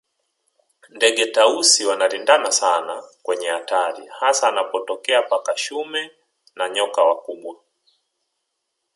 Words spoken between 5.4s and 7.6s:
shume na nyoka wakubwa